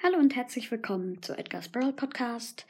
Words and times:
Hallo 0.00 0.18
und 0.18 0.36
herzlich 0.36 0.70
willkommen 0.70 1.20
zu 1.24 1.36
Edgar's 1.36 1.68
Brawl 1.68 1.92
Podcast. 1.92 2.66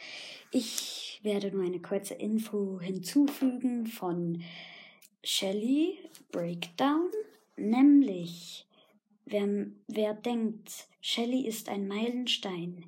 Ich 0.50 1.20
werde 1.22 1.50
nur 1.50 1.62
eine 1.62 1.78
kurze 1.78 2.14
Info 2.14 2.80
hinzufügen 2.80 3.86
von 3.86 4.42
Shelly 5.22 5.98
Breakdown, 6.32 7.10
nämlich 7.58 8.66
wer, 9.26 9.66
wer 9.88 10.14
denkt, 10.14 10.88
Shelly 11.02 11.46
ist 11.46 11.68
ein 11.68 11.86
Meilenstein. 11.86 12.86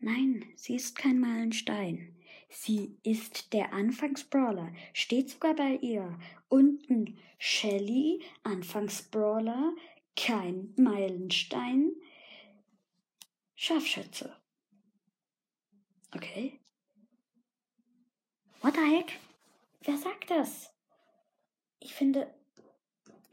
Nein, 0.00 0.46
sie 0.56 0.76
ist 0.76 0.96
kein 0.96 1.20
Meilenstein. 1.20 2.16
Sie 2.48 2.96
ist 3.02 3.52
der 3.52 3.74
Anfangsbrawler, 3.74 4.72
steht 4.94 5.28
sogar 5.28 5.54
bei 5.54 5.74
ihr. 5.82 6.18
Unten 6.48 7.18
Shelly, 7.36 8.22
Anfangsbrawler, 8.42 9.74
kein 10.16 10.72
Meilenstein. 10.76 11.92
Scharfschütze. 13.64 14.36
Okay. 16.14 16.60
What 18.60 18.74
the 18.74 18.80
heck? 18.80 19.18
Wer 19.80 19.96
sagt 19.96 20.30
das? 20.30 20.70
Ich 21.80 21.94
finde, 21.94 22.30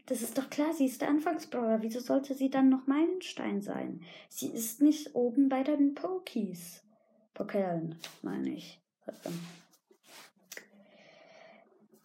das 0.06 0.22
ist 0.22 0.38
doch 0.38 0.50
klar, 0.50 0.74
sie 0.74 0.86
ist 0.86 1.02
der 1.02 1.10
Anfangsbrawler. 1.10 1.82
Wieso 1.82 2.00
sollte 2.00 2.34
sie 2.34 2.50
dann 2.50 2.70
noch 2.70 2.88
Meilenstein 2.88 3.62
sein? 3.62 4.06
Sie 4.30 4.48
ist 4.48 4.82
nicht 4.82 5.16
oben 5.16 5.50
bei 5.50 5.64
den 5.64 5.96
Pokies. 5.96 6.82
Pokalen, 7.34 8.00
meine 8.22 8.52
ich. 8.52 8.80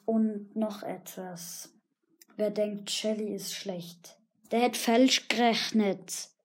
Und 0.05 0.57
noch 0.57 0.83
etwas. 0.83 1.73
Wer 2.35 2.51
denkt, 2.51 2.91
Shelly 2.91 3.33
ist 3.33 3.55
schlecht, 3.55 4.19
der 4.51 4.63
hat 4.63 4.77
falsch 4.77 5.29
gerechnet. 5.29 6.36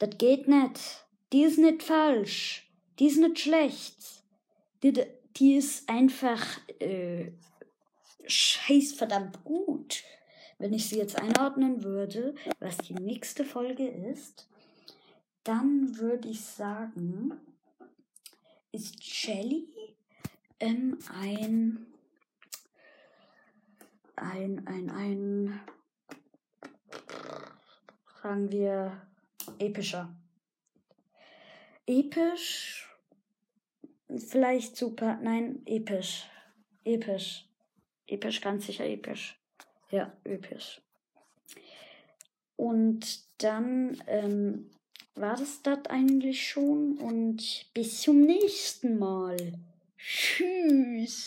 Das 0.00 0.16
geht 0.16 0.48
nicht. 0.48 1.06
Die 1.32 1.42
ist 1.42 1.58
nicht 1.58 1.82
falsch. 1.82 2.68
Die 2.98 3.06
ist 3.06 3.18
nicht 3.18 3.38
schlecht. 3.38 3.96
Die, 4.82 4.92
die 5.36 5.56
ist 5.56 5.88
einfach 5.88 6.42
äh, 6.80 7.32
scheiß 8.26 8.94
verdammt 8.94 9.44
gut. 9.44 10.02
Wenn 10.58 10.72
ich 10.72 10.88
sie 10.88 10.96
jetzt 10.96 11.20
einordnen 11.20 11.84
würde, 11.84 12.34
was 12.60 12.78
die 12.78 12.94
nächste 12.94 13.44
Folge 13.44 13.86
ist, 13.86 14.48
dann 15.44 15.98
würde 15.98 16.28
ich 16.28 16.40
sagen, 16.40 17.38
ist 18.72 19.04
Shelly 19.04 19.68
ähm, 20.60 20.98
ein, 21.20 21.86
ein, 24.16 24.66
ein, 24.66 24.90
ein, 24.90 25.60
sagen 28.22 28.50
wir, 28.50 29.09
epischer. 29.60 30.14
Episch, 31.86 32.88
vielleicht 34.16 34.76
super, 34.76 35.18
nein, 35.22 35.62
episch. 35.66 36.26
Episch. 36.84 37.46
Episch, 38.06 38.40
ganz 38.40 38.66
sicher 38.66 38.86
episch. 38.86 39.38
Ja, 39.90 40.12
episch. 40.24 40.80
Und 42.56 43.24
dann 43.42 44.02
ähm, 44.06 44.70
war 45.14 45.36
das 45.36 45.62
das 45.62 45.86
eigentlich 45.88 46.48
schon 46.48 46.98
und 46.98 47.70
bis 47.74 48.02
zum 48.02 48.20
nächsten 48.22 48.98
Mal. 48.98 49.36
Tschüss. 49.96 51.20